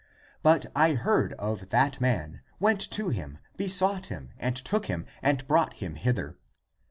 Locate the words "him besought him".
3.09-4.31